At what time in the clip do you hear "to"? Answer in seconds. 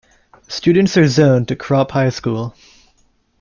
1.49-1.55